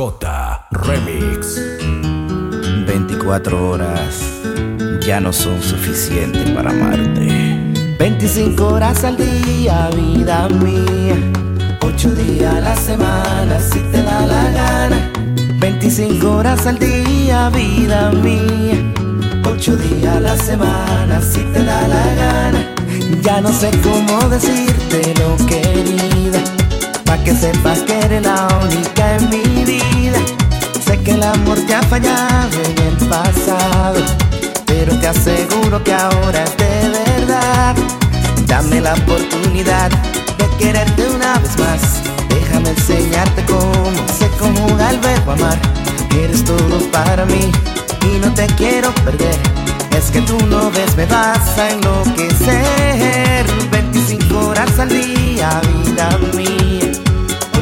J 0.00 0.66
Remix. 0.70 1.60
24 2.86 3.68
horas 3.68 4.24
ya 5.02 5.20
no 5.20 5.30
son 5.30 5.60
suficientes 5.60 6.48
para 6.52 6.70
amarte. 6.70 7.96
25 7.98 8.66
horas 8.66 9.04
al 9.04 9.18
día, 9.18 9.90
vida 9.94 10.48
mía. 10.48 11.16
8 11.82 12.14
días 12.14 12.54
a 12.54 12.60
la 12.60 12.76
semana, 12.76 13.60
si 13.60 13.80
te 13.92 14.02
da 14.02 14.24
la 14.24 14.50
gana. 14.52 15.12
25 15.58 16.30
horas 16.30 16.66
al 16.66 16.78
día, 16.78 17.50
vida 17.50 18.10
mía. 18.12 18.78
8 19.44 19.76
días 19.76 20.16
a 20.16 20.20
la 20.20 20.36
semana, 20.38 21.20
si 21.20 21.40
te 21.52 21.62
da 21.62 21.86
la 21.86 22.14
gana. 22.14 22.74
Ya 23.20 23.42
no 23.42 23.52
sé 23.52 23.70
cómo 23.82 24.30
decirte 24.30 25.12
lo 25.20 25.36
querida. 25.44 26.59
Pa' 27.10 27.18
que 27.24 27.34
sepas 27.34 27.80
que 27.80 27.98
eres 27.98 28.22
la 28.22 28.46
única 28.62 29.16
en 29.16 29.30
mi 29.30 29.64
vida. 29.64 30.16
Sé 30.86 30.96
que 31.02 31.10
el 31.10 31.24
amor 31.24 31.58
te 31.66 31.74
ha 31.74 31.82
fallado 31.82 32.56
en 32.64 32.78
el 32.86 32.96
pasado. 33.08 34.00
Pero 34.64 34.96
te 35.00 35.08
aseguro 35.08 35.82
que 35.82 35.92
ahora 35.92 36.44
es 36.44 36.56
de 36.56 36.88
verdad. 37.00 37.74
Dame 38.46 38.80
la 38.80 38.94
oportunidad 38.94 39.90
de 40.38 40.56
quererte 40.56 41.08
una 41.08 41.36
vez 41.40 41.58
más. 41.58 41.80
Déjame 42.28 42.70
enseñarte 42.70 43.44
cómo 43.44 44.06
se 44.16 44.28
conjuga 44.38 44.90
el 44.90 45.00
verbo 45.00 45.32
amar. 45.32 45.58
Eres 46.16 46.44
todo 46.44 46.78
para 46.92 47.24
mí 47.24 47.50
y 48.04 48.20
no 48.24 48.32
te 48.34 48.46
quiero 48.54 48.94
perder. 49.04 49.36
Es 49.98 50.12
que 50.12 50.20
tú 50.20 50.38
no 50.46 50.70
ves, 50.70 50.96
me 50.96 51.06
vas 51.06 51.58
a 51.58 51.70
enloquecer. 51.70 53.46
25 53.72 54.46
horas 54.46 54.78
al 54.78 54.90
día, 54.90 55.60
vida 55.84 56.16
mía. 56.36 56.70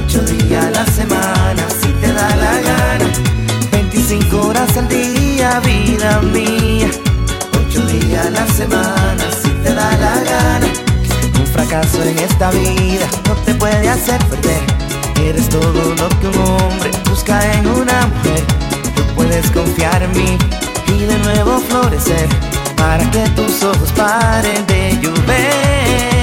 8 0.08 0.22
días 0.22 0.64
a 0.64 0.70
la 0.70 0.86
semana, 0.86 1.66
si 1.82 1.92
te 2.00 2.10
da 2.10 2.34
la 2.36 2.60
gana. 2.62 3.04
25 3.72 4.40
horas 4.40 4.74
al 4.78 4.88
día, 4.88 5.60
vida 5.60 6.22
mía. 6.22 6.88
8 7.68 7.86
días 7.88 8.26
a 8.26 8.30
la 8.30 8.46
semana, 8.46 9.24
si 9.42 9.50
te 9.62 9.74
da 9.74 9.90
la 9.98 10.14
gana. 10.30 10.66
Un 11.38 11.46
fracaso 11.46 12.02
en 12.02 12.18
esta 12.20 12.50
vida 12.52 13.06
no 13.28 13.34
te 13.44 13.54
puede 13.56 13.86
hacer 13.86 14.18
perder. 14.30 14.62
Eres 15.22 15.46
todo 15.50 15.94
lo 15.94 16.08
que 16.20 16.26
un 16.28 16.38
hombre 16.38 16.90
busca 17.10 17.38
en 17.52 17.66
una 17.66 18.06
mujer. 18.06 18.44
Tú 18.96 19.02
puedes 19.14 19.50
confiar 19.50 20.02
en 20.02 20.12
mí 20.12 20.38
y 20.86 21.04
de 21.04 21.18
nuevo 21.18 21.60
florecer 21.68 22.28
para 22.78 23.10
que 23.10 23.28
tus 23.36 23.62
ojos 23.62 23.92
paren 23.92 24.66
de 24.68 24.98
llover. 25.02 26.17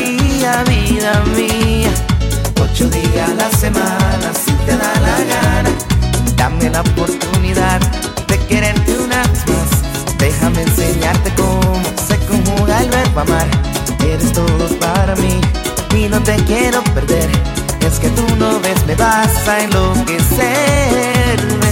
Día, 0.00 0.64
vida 0.64 1.22
mía. 1.36 1.92
8 2.60 2.90
días 2.90 3.30
a 3.30 3.34
la 3.34 3.50
semana, 3.50 4.32
si 4.34 4.52
te 4.64 4.76
da 4.76 4.92
la 5.06 5.16
gana. 5.32 5.70
Dame 6.36 6.70
la 6.70 6.80
oportunidad 6.80 7.80
de 8.28 8.38
quererte 8.48 8.98
una 8.98 9.22
vez 9.28 9.44
más. 9.48 9.70
Déjame 10.18 10.62
enseñarte 10.62 11.32
cómo 11.34 11.80
se 12.06 12.16
conjuga 12.26 12.82
el 12.82 12.90
verbo 12.90 13.20
amar. 13.20 13.48
Eres 14.04 14.32
todo 14.32 14.68
para 14.78 15.14
mí 15.16 15.40
y 15.96 16.08
no 16.08 16.20
te 16.22 16.36
quiero 16.44 16.82
perder. 16.94 17.28
Es 17.86 17.98
que 17.98 18.08
tú 18.10 18.24
no 18.38 18.60
ves, 18.60 18.84
me 18.86 18.94
vas 18.94 19.48
a 19.48 19.60
enloquecer. 19.60 21.69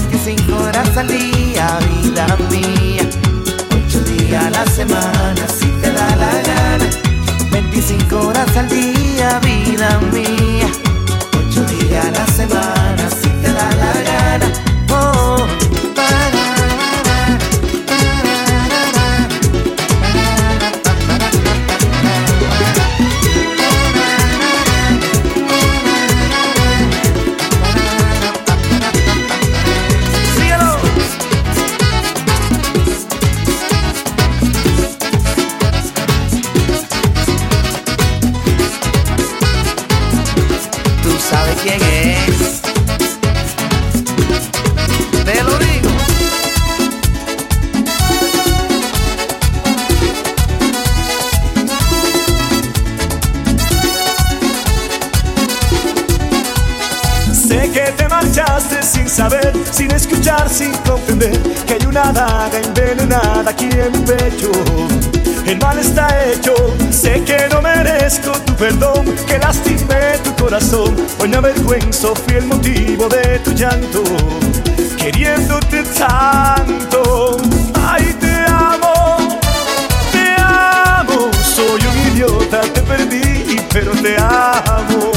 Envenenada 63.09 63.51
aquí 63.51 63.69
en 63.73 63.93
pecho. 64.05 64.51
El 65.47 65.59
mal 65.59 65.79
está 65.79 66.09
hecho, 66.27 66.55
sé 66.91 67.23
que 67.25 67.49
no 67.51 67.63
merezco 67.63 68.33
tu 68.33 68.55
perdón, 68.55 69.05
que 69.27 69.39
lastimé 69.39 70.19
tu 70.23 70.35
corazón. 70.43 70.95
Hoy 71.21 71.29
me 71.29 71.37
avergüenzo, 71.37 72.15
fui 72.15 72.35
el 72.35 72.47
motivo 72.47 73.09
de 73.09 73.39
tu 73.41 73.53
llanto, 73.53 74.03
queriéndote 74.99 75.83
tanto. 75.99 77.39
Ay, 77.87 78.15
te 78.21 78.35
amo, 78.47 79.39
te 80.13 80.37
amo, 80.39 81.31
soy 81.43 81.81
un 81.81 82.13
idiota, 82.13 82.61
te 82.61 82.83
perdí, 82.83 83.57
pero. 83.73 83.93
Te 84.03 84.17
amo, 84.17 85.11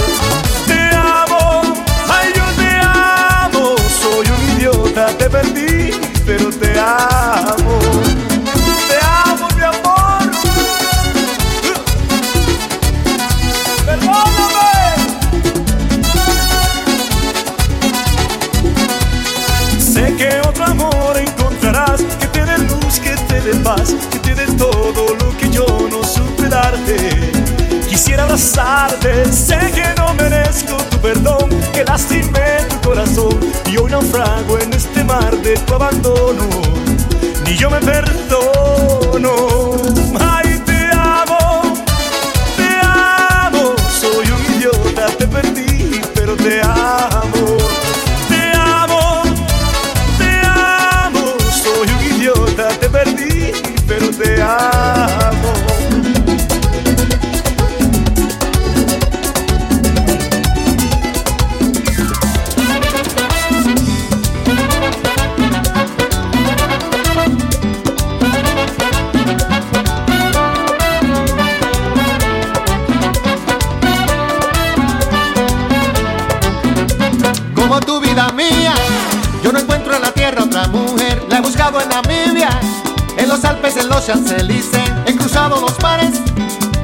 te 23.44 23.52
dé 23.52 23.60
paz, 23.64 23.96
que 24.12 24.20
te 24.20 24.36
dé 24.36 24.46
todo 24.58 25.16
lo 25.16 25.38
que 25.38 25.50
yo 25.50 25.66
no 25.90 26.04
supe 26.04 26.48
darte. 26.48 27.32
Quisiera 27.90 28.24
abrazarte, 28.24 29.32
sé 29.32 29.60
que 29.74 29.84
no 29.98 30.14
merezco 30.14 30.78
tu 30.90 30.98
perdón, 31.00 31.50
que 31.74 31.84
lastimé 31.84 32.66
tu 32.70 32.90
corazón 32.90 33.40
y 33.72 33.78
hoy 33.78 33.92
naufrago 33.92 34.60
en 34.60 34.74
este 34.74 35.04
mar 35.04 35.36
de 35.42 35.54
tu 35.58 35.74
abandono. 35.74 36.48
Ni 37.46 37.56
yo 37.58 37.70
me 37.70 37.80
perdono. 37.80 39.32
Ay, 40.20 40.62
te 40.66 40.90
amo, 40.94 41.62
te 42.58 42.70
amo, 42.84 43.76
soy 44.00 44.26
un 44.32 44.56
idiota, 44.56 45.08
te 45.18 45.28
perdí, 45.28 46.02
pero 46.14 46.36
te 46.36 46.62
amo. 46.62 47.21
En 81.80 81.90
Namibia, 81.90 82.50
en 83.18 83.30
los 83.30 83.46
Alpes 83.46 83.78
en 83.78 83.88
los 83.88 84.06
Champs-Élysées, 84.06 84.92
he 85.06 85.16
cruzado 85.16 85.62
los 85.62 85.80
mares 85.82 86.20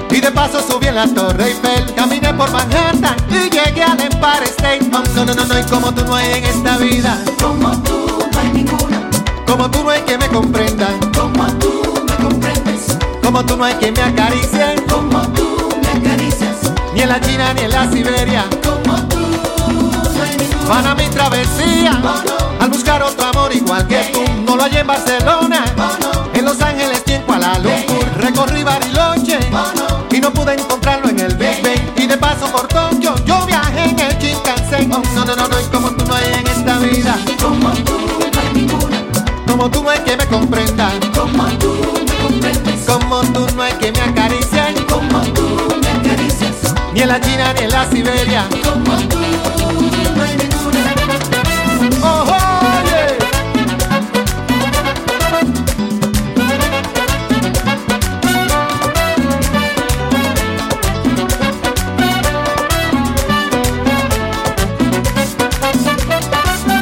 y 0.09 0.21
de 0.21 0.31
paso 0.31 0.59
subí 0.61 0.87
en 0.87 0.95
la 0.95 1.07
Torre 1.07 1.47
Eiffel. 1.47 1.93
Caminé 1.95 2.33
por 2.33 2.49
Manhattan 2.51 3.15
y 3.29 3.49
llegué 3.49 3.83
al 3.83 3.99
Empire 3.99 4.45
State. 4.45 4.89
Oh, 4.93 5.03
no, 5.15 5.25
no, 5.25 5.33
no, 5.33 5.45
no, 5.45 5.59
y 5.59 5.63
como 5.63 5.93
tú 5.93 6.05
no 6.05 6.15
hay 6.15 6.33
en 6.33 6.45
esta 6.45 6.77
vida. 6.77 7.17
Como 7.41 7.71
tú 7.83 8.23
no 8.31 8.39
hay 8.39 8.49
ninguna. 8.49 9.09
Como 9.45 9.69
tú 9.69 9.83
no 9.83 9.89
hay 9.89 10.01
que 10.01 10.17
me 10.17 10.27
comprenda. 10.27 10.87
Como 11.15 11.45
tú 11.59 12.05
me 12.07 12.15
comprendes. 12.23 12.97
Como 13.23 13.45
tú 13.45 13.57
no 13.57 13.65
hay 13.65 13.75
que 13.75 13.91
me 13.91 14.01
acaricie. 14.01 14.75
Como 14.89 15.21
tú 15.33 15.69
me 15.81 15.99
acaricias. 15.99 16.55
Ni 16.93 17.01
en 17.01 17.09
la 17.09 17.19
China 17.19 17.53
ni 17.53 17.61
en 17.61 17.71
la 17.71 17.91
Siberia. 17.91 18.45
Como 18.63 18.95
tú 19.07 19.19
no 19.19 20.23
hay 20.23 20.37
ninguna. 20.37 20.67
Para 20.67 20.95
mi 20.95 21.07
travesía. 21.09 22.01
Oh, 22.03 22.23
no. 22.25 22.63
Al 22.63 22.69
buscar 22.69 23.03
otro 23.03 23.27
amor 23.27 23.53
igual 23.53 23.85
que 23.87 23.97
tú. 24.13 24.26
Hallé 24.67 24.79
en 24.79 24.87
Barcelona. 24.87 25.63
Oh, 25.77 25.97
no. 26.01 26.37
En 26.37 26.43
Los 26.43 26.59
Ángeles 26.59 27.01
y 27.07 27.13
en 27.13 27.21
Kuala 27.21 27.57
Lumpur. 27.59 28.05
Recorrí 28.17 28.63
Bariloche. 28.63 29.39
Oh, 29.53 29.71
no. 29.77 30.05
Y 30.11 30.19
no 30.19 30.33
pude 30.33 30.55
encontrarlo 30.55 31.07
en 31.07 31.19
el 31.19 31.35
Big 31.35 31.63
Bang. 31.63 31.97
Y 31.97 32.05
de 32.05 32.17
paso 32.17 32.51
por 32.51 32.67
Tokio. 32.67 33.15
Yo 33.23 33.45
viajé 33.45 33.91
en 33.91 33.97
el 33.97 34.17
Shinkansen. 34.17 34.91
Oh, 34.91 35.01
no, 35.15 35.23
no, 35.23 35.35
no, 35.37 35.47
no. 35.47 35.61
Y 35.61 35.63
como 35.71 35.91
tú 35.91 36.05
no 36.05 36.15
hay 36.15 36.33
en 36.33 36.47
esta 36.47 36.79
vida. 36.79 37.17
Como 37.41 37.69
tú 37.69 37.97
no 38.33 38.41
hay 38.41 38.53
ninguna. 38.53 39.03
Como 39.47 39.69
tú 39.69 39.83
no 39.83 39.89
hay 39.89 39.99
que 39.99 40.17
me 40.17 40.25
comprenda. 40.25 40.91
Como 41.15 41.45
tú 41.59 41.73
me 42.05 42.15
comprendes. 42.15 42.85
Como 42.85 43.21
tú 43.21 43.47
no 43.55 43.63
hay 43.63 43.73
que 43.73 43.93
me 43.93 44.01
acaricien. 44.01 44.83
Como 44.89 45.21
tú 45.31 45.47
me 45.81 46.09
acaricias. 46.09 46.75
Ni 46.93 47.03
en 47.03 47.07
la 47.07 47.21
China 47.21 47.53
ni 47.53 47.63
en 47.63 47.71
la 47.71 47.89
Siberia. 47.89 48.45
Como 48.65 48.97
tú 49.07 49.26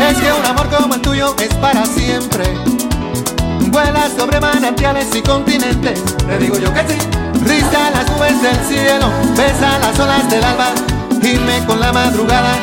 Es 0.10 0.18
que 0.19 0.31
un 0.31 0.46
amor 0.46 0.69
como 0.69 0.94
el 0.94 1.02
tuyo 1.02 1.36
es 1.40 1.54
para 1.56 1.84
siempre. 1.86 2.44
Vuela 3.72 4.07
sobre 4.16 4.40
manantiales 4.40 5.07
y 5.16 5.22
continentes. 5.22 6.00
Te 6.18 6.38
digo 6.38 6.60
yo 6.60 6.72
que 6.74 6.81
sí. 6.81 6.98
Risa 7.44 7.90
las 7.90 8.10
nubes 8.12 8.40
del 8.42 8.56
cielo, 8.68 9.07
besa 9.36 9.80
las 9.80 10.00
olas 10.00 10.30
del 10.30 10.44
alba, 10.44 10.68
gime 11.22 11.63
con 11.66 11.80
la 11.80 11.92
madrugada. 11.92 12.56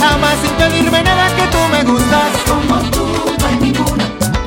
Amas 0.00 0.36
sin 0.42 0.52
pedirme 0.52 1.02
nada 1.02 1.26
que 1.34 1.42
tú 1.48 1.58
me 1.72 1.82
gustas. 1.82 2.30
Como 2.48 2.76
tú 2.90 3.06
no 3.40 3.46
hay 3.46 3.56
ninguna. 3.56 4.04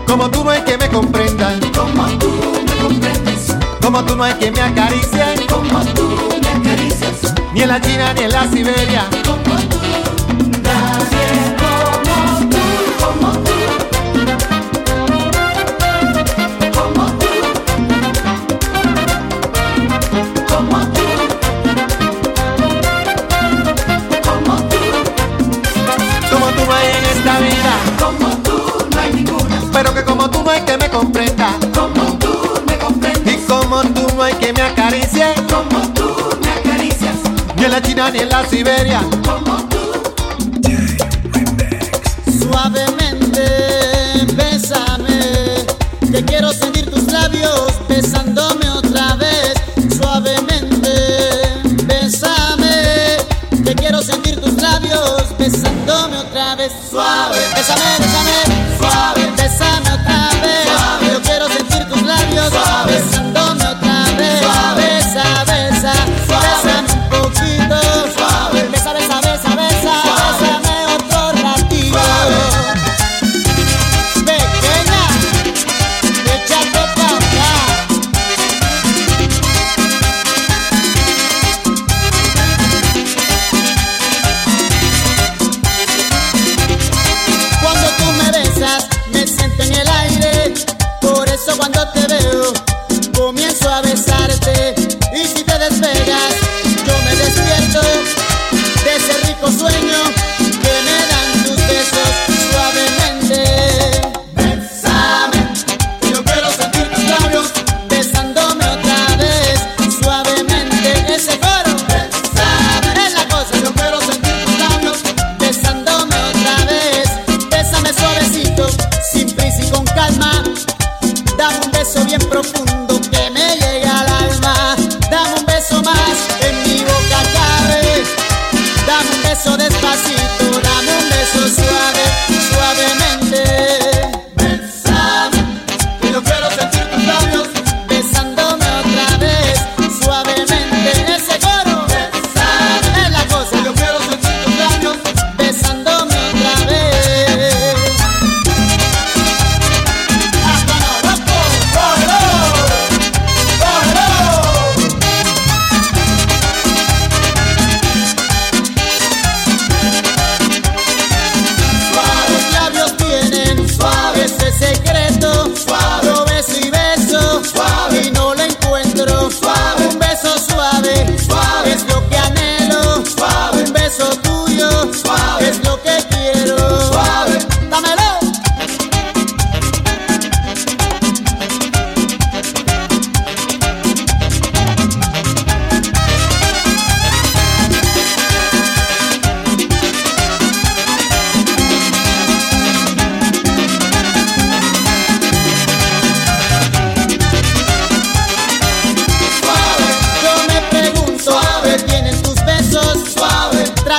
Como 0.07 0.29
tú 0.29 0.43
no 0.45 0.49
hay 0.51 0.61
que 0.61 0.77
me 0.77 0.87
comprenda. 0.87 1.53
Como 1.75 2.07
tú 2.17 2.31
me 2.65 2.75
comprendes. 2.81 3.55
Como 3.81 4.05
tú 4.05 4.15
no 4.15 4.23
hay 4.23 4.33
que 4.35 4.51
me 4.51 4.61
acaricie. 4.61 5.47
Como 5.49 5.79
tú 5.93 6.17
me 6.41 6.47
acaricias. 6.49 7.33
Ni 7.53 7.61
en 7.61 7.67
la 7.67 7.81
China 7.81 8.13
ni 8.13 8.23
en 8.23 8.31
la 8.31 8.47
Siberia. 8.49 9.05
Como 9.25 9.55
tú. 9.69 9.77
Nadie 10.63 11.46
tú 26.57 26.65
no 26.65 26.73
hay 26.73 26.87
en 26.87 27.05
esta 27.05 27.39
vida. 27.39 27.73
Como 27.99 28.27
tú 28.37 28.87
no 28.93 29.01
hay 29.01 29.13
ninguna. 29.13 29.61
Pero 29.71 29.93
que 29.93 30.03
como 30.03 30.29
tú 30.29 30.43
no 30.43 30.49
hay 30.51 30.61
que 30.61 30.77
me 30.77 30.89
comprenda. 30.89 31.53
Como 31.73 32.17
tú 32.17 32.61
me 32.67 32.73
Y 32.73 32.77
comprendes. 32.77 33.41
como 33.47 33.81
tú 33.81 34.07
no 34.15 34.23
hay 34.23 34.33
que 34.35 34.53
me 34.53 34.61
acaricie. 34.61 35.33
Como 35.49 35.79
tú 35.93 36.09
me 36.41 36.49
acaricias. 36.51 37.15
Ni 37.55 37.65
en 37.65 37.71
la 37.71 37.81
China 37.81 38.09
ni 38.09 38.19
en 38.19 38.29
la 38.29 38.45
Siberia. 38.45 39.01
Como 39.25 39.66
bésame, 57.57 58.06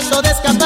trato 0.00 0.22
de 0.22 0.28
escaparme, 0.28 0.57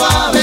suave. 0.00 0.39